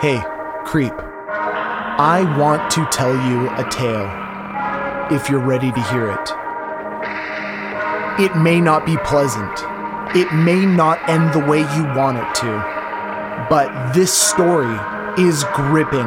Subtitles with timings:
[0.00, 0.22] Hey,
[0.64, 0.92] creep.
[0.96, 4.08] I want to tell you a tale.
[5.10, 6.30] If you're ready to hear it.
[8.22, 9.50] It may not be pleasant.
[10.14, 13.46] It may not end the way you want it to.
[13.50, 14.78] But this story
[15.18, 16.06] is gripping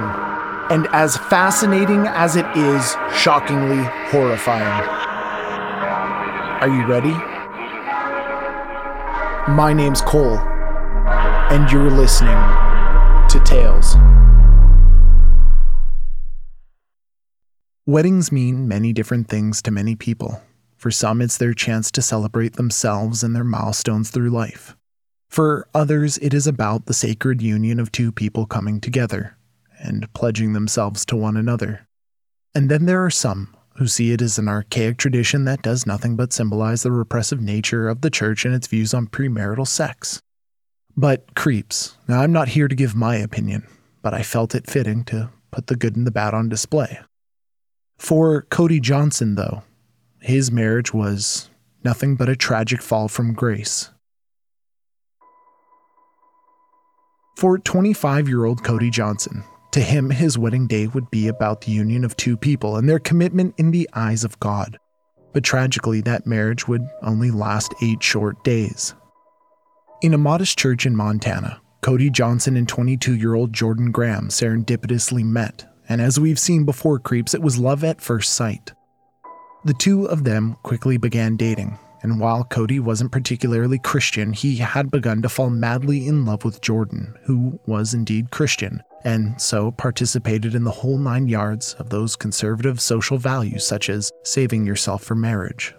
[0.71, 4.87] and as fascinating as it is, shockingly horrifying.
[6.61, 7.11] Are you ready?
[9.51, 12.70] My name's Cole, and you're listening
[13.31, 13.95] to Tales.
[17.85, 20.41] Weddings mean many different things to many people.
[20.75, 24.75] For some, it's their chance to celebrate themselves and their milestones through life.
[25.29, 29.37] For others, it is about the sacred union of two people coming together
[29.79, 31.87] and pledging themselves to one another.
[32.53, 36.17] And then there are some who see it as an archaic tradition that does nothing
[36.17, 40.21] but symbolize the repressive nature of the church and its views on premarital sex.
[40.95, 43.65] But creeps, now I'm not here to give my opinion,
[44.01, 46.99] but I felt it fitting to put the good and the bad on display.
[47.97, 49.63] For Cody Johnson, though,
[50.21, 51.49] his marriage was
[51.83, 53.91] nothing but a tragic fall from grace.
[57.37, 61.71] For 25 year old Cody Johnson, to him, his wedding day would be about the
[61.71, 64.77] union of two people and their commitment in the eyes of God.
[65.33, 68.93] But tragically, that marriage would only last eight short days.
[70.01, 75.23] In a modest church in Montana, Cody Johnson and 22 year old Jordan Graham serendipitously
[75.23, 78.73] met, and as we've seen before, Creeps, it was love at first sight.
[79.63, 84.89] The two of them quickly began dating, and while Cody wasn't particularly Christian, he had
[84.89, 90.55] begun to fall madly in love with Jordan, who was indeed Christian, and so participated
[90.55, 95.13] in the whole nine yards of those conservative social values such as saving yourself for
[95.13, 95.75] marriage.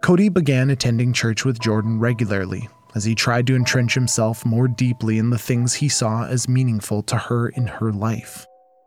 [0.00, 5.18] Cody began attending church with Jordan regularly as he tried to entrench himself more deeply
[5.18, 8.46] in the things he saw as meaningful to her in her life.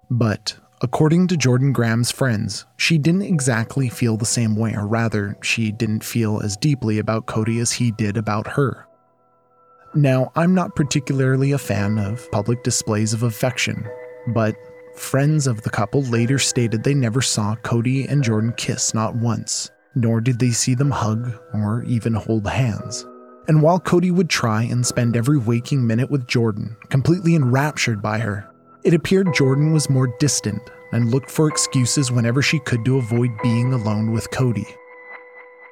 [0.10, 5.38] But, according to Jordan Graham's friends, she didn't exactly feel the same way, or rather,
[5.42, 8.88] she didn't feel as deeply about Cody as he did about her.
[9.94, 13.86] Now, I'm not particularly a fan of public displays of affection,
[14.28, 14.56] but
[14.96, 19.70] friends of the couple later stated they never saw Cody and Jordan kiss not once,
[19.96, 23.06] nor did they see them hug or even hold hands.
[23.48, 28.20] And while Cody would try and spend every waking minute with Jordan, completely enraptured by
[28.20, 28.50] her,
[28.84, 33.32] it appeared Jordan was more distant and looked for excuses whenever she could to avoid
[33.42, 34.68] being alone with Cody.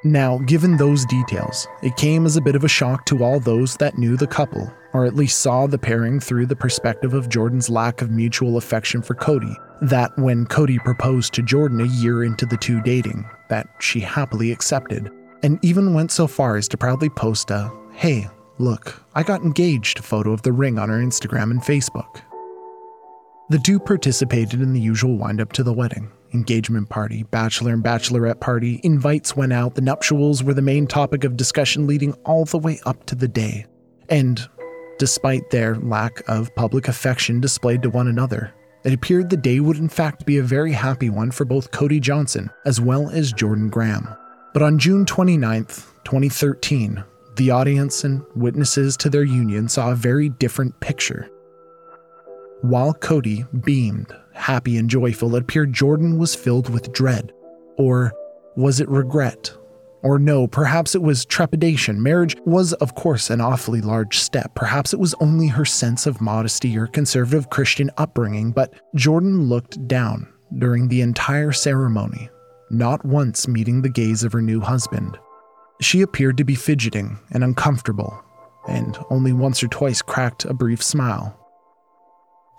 [0.05, 3.75] Now, given those details, it came as a bit of a shock to all those
[3.77, 7.71] that knew the couple, or at least saw the pairing through the perspective of Jordan's
[7.71, 12.45] lack of mutual affection for Cody, that when Cody proposed to Jordan a year into
[12.45, 15.09] the two dating, that she happily accepted,
[15.45, 19.99] and even went so far as to proudly post a, hey, look, I got engaged
[19.99, 22.23] photo of the ring on her Instagram and Facebook.
[23.51, 27.83] The two participated in the usual wind up to the wedding, engagement party, bachelor and
[27.83, 32.45] bachelorette party, invites went out, the nuptials were the main topic of discussion leading all
[32.45, 33.67] the way up to the day.
[34.09, 34.49] And
[34.97, 38.51] despite their lack of public affection displayed to one another,
[38.83, 41.99] it appeared the day would in fact be a very happy one for both Cody
[41.99, 44.07] Johnson as well as Jordan Graham.
[44.55, 45.65] But on June 29,
[46.05, 47.03] 2013,
[47.35, 51.29] the audience and witnesses to their union saw a very different picture.
[52.61, 57.33] While Cody beamed happy and joyful, it appeared Jordan was filled with dread.
[57.77, 58.13] Or
[58.55, 59.53] was it regret?
[60.03, 62.01] Or no, perhaps it was trepidation.
[62.01, 64.55] Marriage was, of course, an awfully large step.
[64.55, 69.85] Perhaps it was only her sense of modesty or conservative Christian upbringing, but Jordan looked
[69.85, 72.29] down during the entire ceremony,
[72.69, 75.17] not once meeting the gaze of her new husband.
[75.81, 78.23] She appeared to be fidgeting and uncomfortable,
[78.67, 81.37] and only once or twice cracked a brief smile.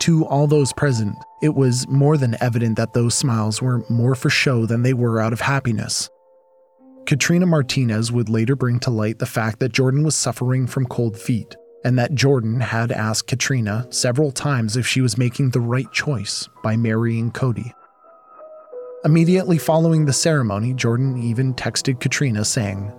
[0.00, 4.30] To all those present, it was more than evident that those smiles were more for
[4.30, 6.10] show than they were out of happiness.
[7.06, 11.18] Katrina Martinez would later bring to light the fact that Jordan was suffering from cold
[11.18, 15.90] feet, and that Jordan had asked Katrina several times if she was making the right
[15.92, 17.72] choice by marrying Cody.
[19.04, 22.92] Immediately following the ceremony, Jordan even texted Katrina saying,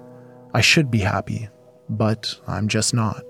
[0.54, 1.50] I should be happy,
[1.90, 3.24] but I'm just not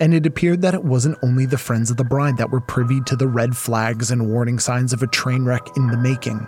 [0.00, 3.00] and it appeared that it wasn't only the friends of the bride that were privy
[3.02, 6.38] to the red flags and warning signs of a train wreck in the making.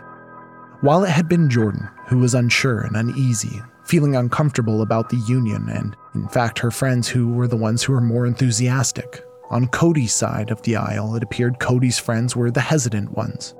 [0.81, 5.69] While it had been Jordan who was unsure and uneasy, feeling uncomfortable about the union,
[5.69, 10.13] and in fact her friends who were the ones who were more enthusiastic, on Cody's
[10.13, 13.55] side of the aisle, it appeared Cody's friends were the hesitant ones.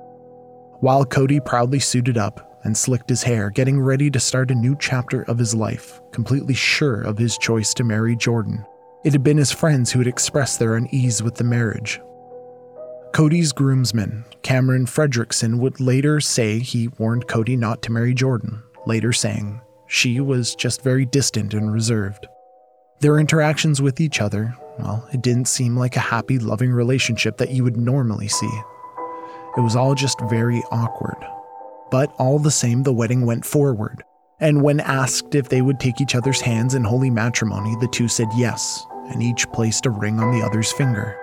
[0.81, 4.77] While Cody proudly suited up and slicked his hair, getting ready to start a new
[4.79, 8.65] chapter of his life, completely sure of his choice to marry Jordan,
[9.05, 12.01] it had been his friends who had expressed their unease with the marriage.
[13.13, 19.13] Cody's groomsman, Cameron Fredrickson, would later say he warned Cody not to marry Jordan, later
[19.13, 22.29] saying she was just very distant and reserved.
[23.01, 27.51] Their interactions with each other, well, it didn't seem like a happy, loving relationship that
[27.51, 28.61] you would normally see.
[29.57, 31.17] It was all just very awkward.
[31.91, 34.05] But all the same, the wedding went forward,
[34.41, 38.09] and when asked if they would take each other's hands in holy matrimony, the two
[38.09, 41.19] said yes, and each placed a ring on the other's finger.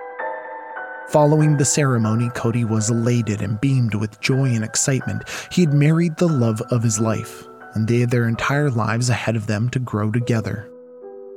[1.08, 5.22] Following the ceremony, Cody was elated and beamed with joy and excitement.
[5.52, 7.44] He had married the love of his life,
[7.74, 10.68] and they had their entire lives ahead of them to grow together.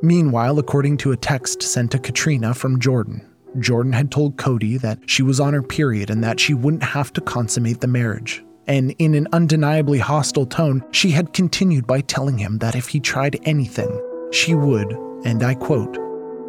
[0.02, 3.29] Meanwhile, according to a text sent to Katrina from Jordan,
[3.60, 7.12] Jordan had told Cody that she was on her period and that she wouldn't have
[7.14, 8.44] to consummate the marriage.
[8.68, 13.00] And in an undeniably hostile tone, she had continued by telling him that if he
[13.00, 13.90] tried anything,
[14.32, 14.92] she would,
[15.26, 15.98] and I quote,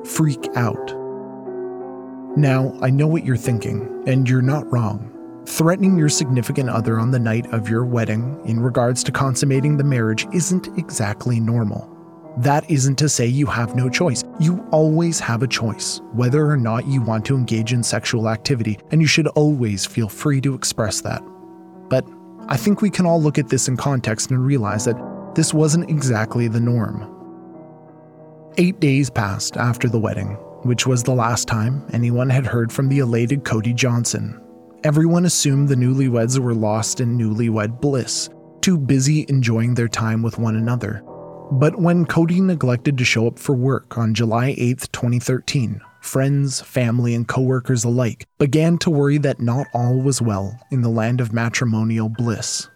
[0.07, 0.95] freak out.
[2.37, 5.11] Now, I know what you're thinking, and you're not wrong.
[5.47, 9.85] Threatening your significant other on the night of your wedding in regards to consummating the
[9.85, 12.00] marriage isn't exactly normal.
[12.39, 14.23] That isn't to say you have no choice.
[14.39, 18.79] You always have a choice, whether or not you want to engage in sexual activity,
[18.91, 21.23] and you should always feel free to express that.
[21.89, 22.07] But
[22.49, 25.91] I think we can all look at this in context and realize that this wasn't
[25.91, 27.17] exactly the norm.
[28.59, 32.89] Eight days passed after the wedding, which was the last time anyone had heard from
[32.89, 34.41] the elated Cody Johnson.
[34.85, 38.31] Everyone assumed the newlyweds were lost in newlywed bliss,
[38.61, 41.03] too busy enjoying their time with one another.
[41.53, 47.15] But when Cody neglected to show up for work on July 8, 2013, friends, family,
[47.15, 51.33] and coworkers alike began to worry that not all was well in the land of
[51.33, 52.69] matrimonial bliss.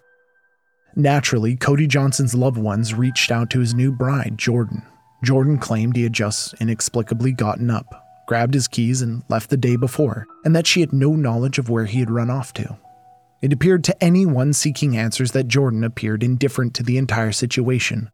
[0.97, 4.83] Naturally, Cody Johnson's loved ones reached out to his new bride, Jordan,
[5.25, 9.77] Jordan claimed he had just inexplicably gotten up, grabbed his keys, and left the day
[9.77, 12.79] before, and that she had no knowledge of where he had run off to.
[13.43, 18.11] It appeared to anyone seeking answers that Jordan appeared indifferent to the entire situation.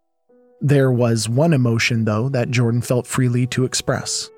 [0.61, 4.29] There was one emotion, though, that Jordan felt freely to express.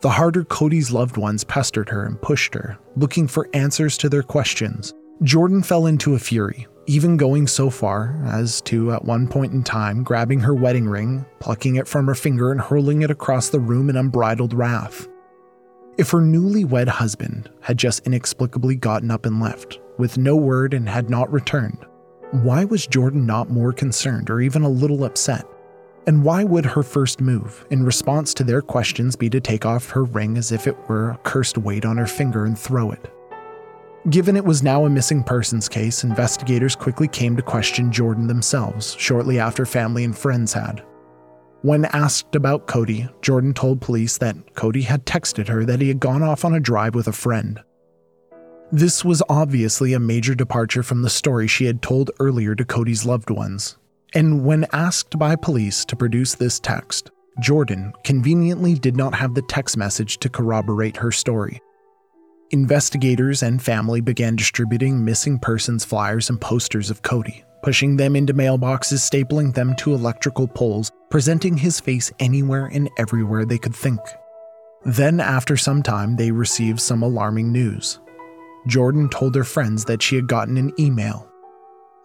[0.00, 4.22] The harder Cody's loved ones pestered her and pushed her, looking for answers to their
[4.22, 9.54] questions, Jordan fell into a fury, even going so far as to, at one point
[9.54, 13.48] in time, grabbing her wedding ring, plucking it from her finger, and hurling it across
[13.48, 15.08] the room in unbridled wrath.
[15.96, 20.86] If her newlywed husband had just inexplicably gotten up and left, with no word and
[20.86, 21.86] had not returned,
[22.32, 25.46] why was Jordan not more concerned or even a little upset?
[26.06, 29.90] And why would her first move, in response to their questions, be to take off
[29.90, 33.12] her ring as if it were a cursed weight on her finger and throw it?
[34.08, 38.94] Given it was now a missing persons case, investigators quickly came to question Jordan themselves
[39.00, 40.84] shortly after family and friends had.
[41.62, 45.98] When asked about Cody, Jordan told police that Cody had texted her that he had
[45.98, 47.60] gone off on a drive with a friend.
[48.70, 53.04] This was obviously a major departure from the story she had told earlier to Cody's
[53.04, 53.76] loved ones.
[54.14, 57.10] And when asked by police to produce this text,
[57.40, 61.60] Jordan conveniently did not have the text message to corroborate her story.
[62.50, 68.32] Investigators and family began distributing missing persons flyers and posters of Cody, pushing them into
[68.32, 74.00] mailboxes, stapling them to electrical poles, presenting his face anywhere and everywhere they could think.
[74.84, 77.98] Then, after some time, they received some alarming news.
[78.68, 81.28] Jordan told her friends that she had gotten an email.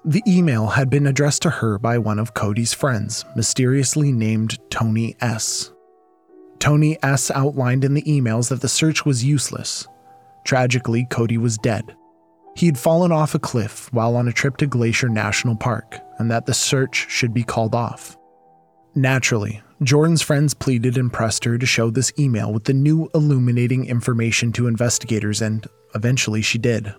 [0.03, 5.15] The email had been addressed to her by one of Cody's friends, mysteriously named Tony
[5.21, 5.71] S.
[6.59, 7.29] Tony S.
[7.31, 9.87] outlined in the emails that the search was useless
[10.43, 11.95] Tragically, Cody was dead.
[12.55, 16.29] He had fallen off a cliff while on a trip to Glacier National Park, and
[16.31, 18.17] that the search should be called off.
[18.93, 23.85] Naturally, Jordan's friends pleaded and pressed her to show this email with the new illuminating
[23.85, 25.65] information to investigators, and
[25.95, 26.93] eventually she did.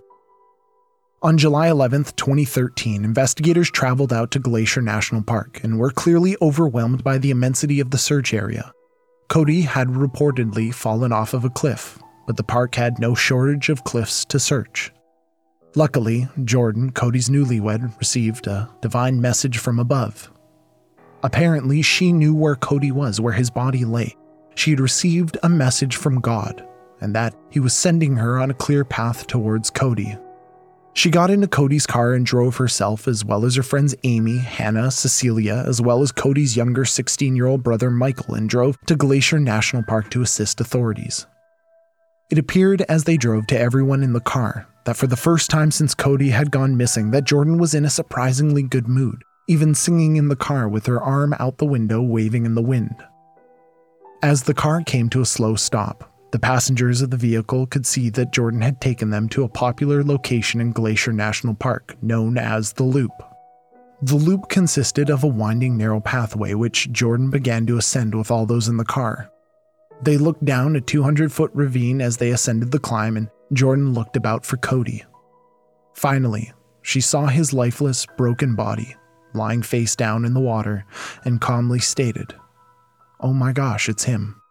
[1.25, 7.05] On July 11, 2013, investigators traveled out to Glacier National Park and were clearly overwhelmed
[7.05, 8.73] by the immensity of the search area.
[9.29, 13.85] Cody had reportedly fallen off of a cliff, but the park had no shortage of
[13.85, 14.91] cliffs to search.
[15.77, 20.29] Luckily, Jordan, Cody's newlywed, received a divine message from above.
[21.23, 24.17] Apparently, she knew where Cody was, where his body lay.
[24.57, 26.67] She had received a message from God,
[27.01, 30.19] and that he was sending her on a clear path towards Cody.
[30.95, 34.91] She got into Cody's car and drove herself, as well as her friends Amy, Hannah,
[34.91, 39.41] Cecilia, as well as Cody's younger 16 year old brother Michael, and drove to Glacier
[39.41, 41.27] National Park to assist authorities.
[42.31, 45.71] It appeared as they drove to everyone in the car that for the first time
[45.71, 50.17] since Cody had gone missing that Jordan was in a surprisingly good mood, even singing
[50.17, 52.97] in the car with her arm out the window waving in the wind.
[54.23, 58.09] As the car came to a slow stop, The passengers of the vehicle could see
[58.11, 62.73] that Jordan had taken them to a popular location in Glacier National Park known as
[62.73, 63.13] the Loop.
[64.01, 68.47] The loop consisted of a winding, narrow pathway which Jordan began to ascend with all
[68.47, 69.31] those in the car.
[70.03, 74.17] They looked down a 200 foot ravine as they ascended the climb, and Jordan looked
[74.17, 75.05] about for Cody.
[75.95, 78.97] Finally, she saw his lifeless, broken body
[79.35, 80.85] lying face down in the water
[81.25, 82.35] and calmly stated,
[83.21, 84.42] Oh my gosh, it's him.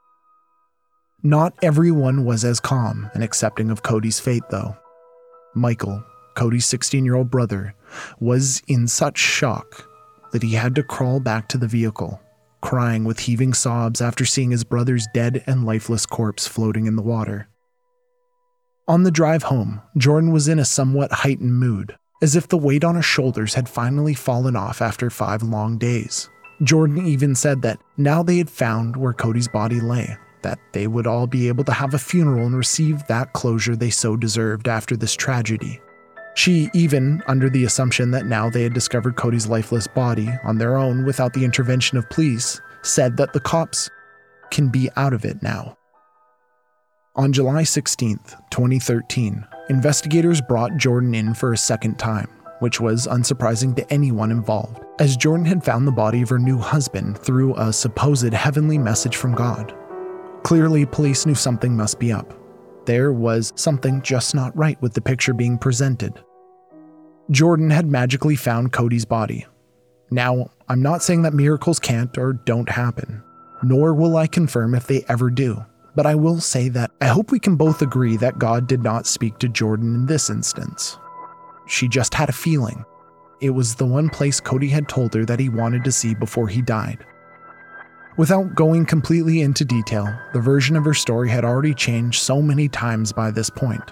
[1.23, 4.75] Not everyone was as calm and accepting of Cody's fate, though.
[5.53, 7.75] Michael, Cody's 16 year old brother,
[8.19, 9.87] was in such shock
[10.31, 12.19] that he had to crawl back to the vehicle,
[12.61, 17.03] crying with heaving sobs after seeing his brother's dead and lifeless corpse floating in the
[17.03, 17.47] water.
[18.87, 22.83] On the drive home, Jordan was in a somewhat heightened mood, as if the weight
[22.83, 26.31] on her shoulders had finally fallen off after five long days.
[26.63, 31.07] Jordan even said that now they had found where Cody's body lay, that they would
[31.07, 34.95] all be able to have a funeral and receive that closure they so deserved after
[34.95, 35.79] this tragedy.
[36.35, 40.77] She even, under the assumption that now they had discovered Cody's lifeless body on their
[40.77, 43.89] own without the intervention of police, said that the cops
[44.49, 45.77] can be out of it now.
[47.15, 48.19] On July 16,
[48.51, 52.29] 2013, investigators brought Jordan in for a second time,
[52.59, 56.57] which was unsurprising to anyone involved, as Jordan had found the body of her new
[56.57, 59.75] husband through a supposed heavenly message from God.
[60.43, 62.33] Clearly, police knew something must be up.
[62.85, 66.21] There was something just not right with the picture being presented.
[67.29, 69.45] Jordan had magically found Cody's body.
[70.09, 73.23] Now, I'm not saying that miracles can't or don't happen,
[73.63, 75.63] nor will I confirm if they ever do,
[75.95, 79.07] but I will say that I hope we can both agree that God did not
[79.07, 80.97] speak to Jordan in this instance.
[81.67, 82.83] She just had a feeling.
[83.39, 86.47] It was the one place Cody had told her that he wanted to see before
[86.47, 87.05] he died.
[88.17, 92.67] Without going completely into detail, the version of her story had already changed so many
[92.67, 93.83] times by this point.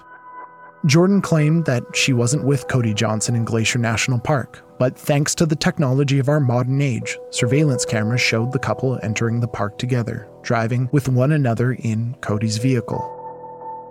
[0.85, 5.45] Jordan claimed that she wasn't with Cody Johnson in Glacier National Park, but thanks to
[5.45, 10.29] the technology of our modern age, surveillance cameras showed the couple entering the park together,
[10.41, 13.15] driving with one another in Cody's vehicle.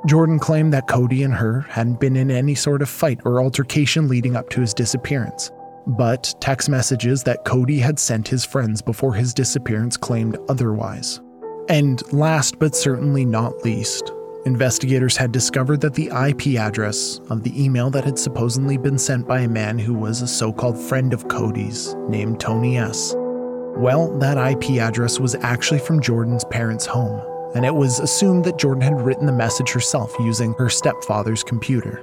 [0.06, 4.08] Jordan claimed that Cody and her hadn't been in any sort of fight or altercation
[4.08, 5.50] leading up to his disappearance,
[5.88, 11.20] but text messages that Cody had sent his friends before his disappearance claimed otherwise.
[11.68, 14.12] And last but certainly not least,
[14.44, 19.26] investigators had discovered that the IP address of the email that had supposedly been sent
[19.26, 23.14] by a man who was a so called friend of Cody's named Tony S.
[23.16, 27.22] Well, that IP address was actually from Jordan's parents' home,
[27.54, 32.02] and it was assumed that Jordan had written the message herself using her stepfather's computer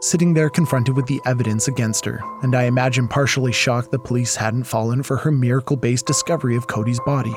[0.00, 4.36] sitting there confronted with the evidence against her, and I imagine partially shocked the police
[4.36, 7.34] hadn't fallen for her miracle based discovery of Cody's body.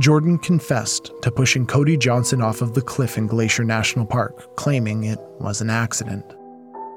[0.00, 5.04] Jordan confessed to pushing Cody Johnson off of the cliff in Glacier National Park, claiming
[5.04, 6.24] it was an accident.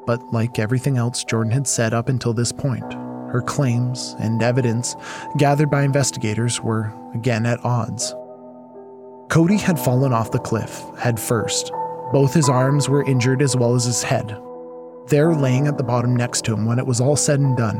[0.06, 2.94] But like everything else Jordan had said up until this point,
[3.32, 4.96] her claims and evidence
[5.38, 8.14] gathered by investigators were again at odds.
[9.30, 11.72] Cody had fallen off the cliff head first.
[12.12, 14.38] Both his arms were injured as well as his head,
[15.08, 17.78] there laying at the bottom next to him when it was all said and done,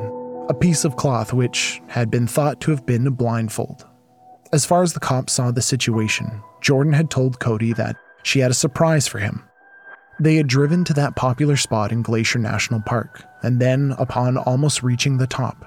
[0.50, 3.88] a piece of cloth which had been thought to have been a blindfold.
[4.52, 8.52] As far as the cops saw the situation, Jordan had told Cody that she had
[8.52, 9.44] a surprise for him.
[10.20, 14.84] They had driven to that popular spot in Glacier National Park, and then, upon almost
[14.84, 15.66] reaching the top,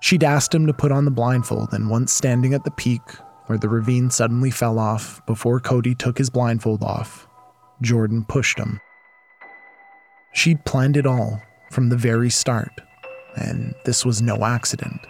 [0.00, 3.02] she'd asked him to put on the blindfold, and once standing at the peak,
[3.46, 7.28] where the ravine suddenly fell off before Cody took his blindfold off,
[7.82, 8.80] Jordan pushed him
[10.32, 12.80] She'd planned it all from the very start,
[13.36, 15.00] and this was no accident.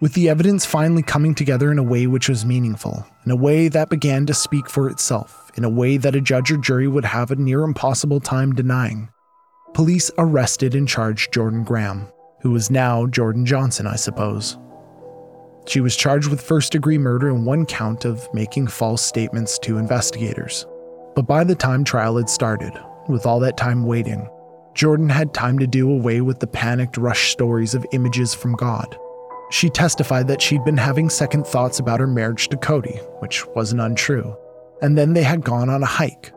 [0.00, 3.68] With the evidence finally coming together in a way which was meaningful, in a way
[3.68, 7.04] that began to speak for itself, in a way that a judge or jury would
[7.04, 9.10] have a near impossible time denying,
[9.74, 12.08] police arrested and charged Jordan Graham,
[12.40, 14.56] who was now Jordan Johnson, I suppose.
[15.66, 19.76] She was charged with first degree murder and one count of making false statements to
[19.76, 20.66] investigators.
[21.14, 22.72] But by the time trial had started,
[23.10, 24.28] with all that time waiting,
[24.74, 28.96] Jordan had time to do away with the panicked rush stories of images from God.
[29.50, 33.80] She testified that she'd been having second thoughts about her marriage to Cody, which wasn't
[33.80, 34.36] untrue,
[34.80, 36.32] and then they had gone on a hike.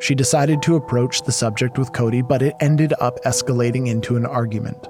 [0.00, 4.24] She decided to approach the subject with Cody, but it ended up escalating into an
[4.24, 4.88] argument.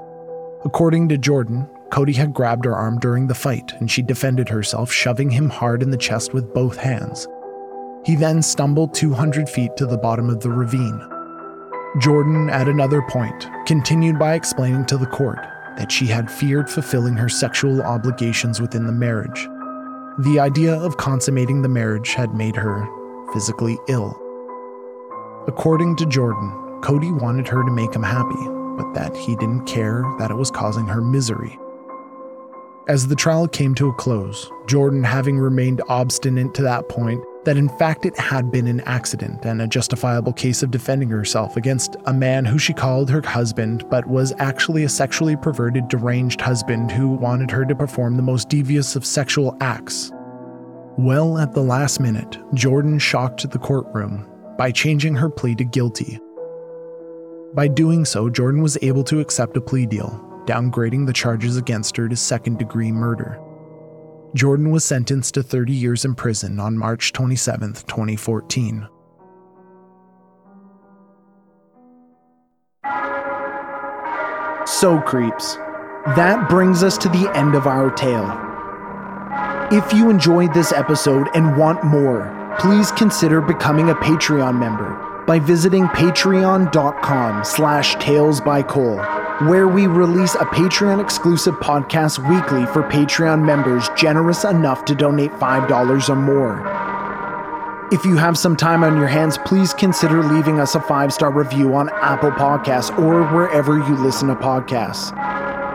[0.65, 4.93] According to Jordan, Cody had grabbed her arm during the fight, and she defended herself,
[4.93, 7.27] shoving him hard in the chest with both hands.
[8.09, 10.99] He then stumbled 200 feet to the bottom of the ravine.
[11.99, 15.41] Jordan, at another point, continued by explaining to the court
[15.77, 19.47] that she had feared fulfilling her sexual obligations within the marriage.
[20.21, 22.88] The idea of consummating the marriage had made her
[23.35, 24.19] physically ill.
[25.47, 28.43] According to Jordan, Cody wanted her to make him happy,
[28.79, 31.59] but that he didn't care that it was causing her misery.
[32.88, 37.57] As the trial came to a close, Jordan having remained obstinate to that point that
[37.57, 41.97] in fact it had been an accident and a justifiable case of defending herself against
[42.07, 46.90] a man who she called her husband but was actually a sexually perverted, deranged husband
[46.90, 50.12] who wanted her to perform the most devious of sexual acts.
[50.99, 54.28] Well, at the last minute, Jordan shocked the courtroom
[54.59, 56.18] by changing her plea to guilty.
[57.54, 61.95] By doing so, Jordan was able to accept a plea deal downgrading the charges against
[61.99, 63.38] her to second degree murder.
[64.35, 68.88] Jordan was sentenced to 30 years in prison on March 27, 2014.
[74.66, 75.56] So, creeps,
[76.14, 78.30] that brings us to the end of our tale.
[79.73, 85.38] If you enjoyed this episode and want more, please consider becoming a Patreon member by
[85.38, 93.88] visiting patreon.com slash talesbycole where we release a Patreon exclusive podcast weekly for Patreon members
[93.97, 96.88] generous enough to donate $5 or more.
[97.92, 101.30] If you have some time on your hands, please consider leaving us a five star
[101.30, 105.14] review on Apple Podcasts or wherever you listen to podcasts.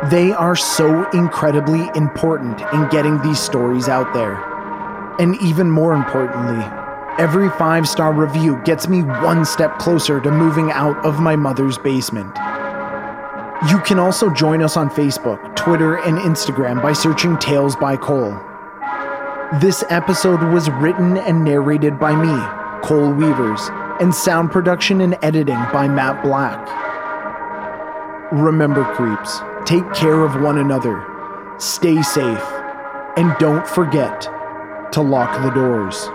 [0.10, 4.36] They are so incredibly important in getting these stories out there.
[5.22, 6.83] And even more importantly,
[7.20, 11.78] every five star review gets me one step closer to moving out of my mother's
[11.78, 12.36] basement.
[13.70, 18.38] You can also join us on Facebook, Twitter, and Instagram by searching Tales by Cole.
[19.62, 23.70] This episode was written and narrated by me, Cole Weavers,
[24.02, 26.60] and sound production and editing by Matt Black.
[28.34, 31.06] Remember, creeps, take care of one another,
[31.58, 32.44] stay safe,
[33.16, 34.24] and don't forget
[34.92, 36.10] to lock the doors.